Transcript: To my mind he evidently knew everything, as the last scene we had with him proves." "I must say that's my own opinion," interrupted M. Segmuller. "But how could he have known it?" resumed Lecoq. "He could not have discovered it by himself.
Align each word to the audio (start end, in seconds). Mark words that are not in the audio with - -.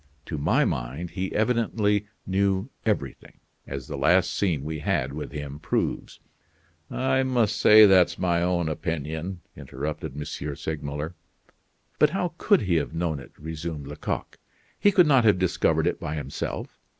To 0.25 0.39
my 0.39 0.65
mind 0.65 1.11
he 1.11 1.31
evidently 1.31 2.07
knew 2.25 2.71
everything, 2.87 3.39
as 3.67 3.85
the 3.85 3.99
last 3.99 4.33
scene 4.33 4.63
we 4.63 4.79
had 4.79 5.13
with 5.13 5.31
him 5.31 5.59
proves." 5.59 6.19
"I 6.89 7.21
must 7.21 7.55
say 7.55 7.85
that's 7.85 8.17
my 8.17 8.41
own 8.41 8.67
opinion," 8.67 9.41
interrupted 9.55 10.15
M. 10.17 10.25
Segmuller. 10.55 11.13
"But 11.99 12.09
how 12.09 12.33
could 12.39 12.61
he 12.61 12.77
have 12.77 12.95
known 12.95 13.19
it?" 13.19 13.33
resumed 13.37 13.85
Lecoq. 13.85 14.39
"He 14.79 14.91
could 14.91 15.05
not 15.05 15.23
have 15.23 15.37
discovered 15.37 15.85
it 15.85 15.99
by 15.99 16.15
himself. 16.15 16.79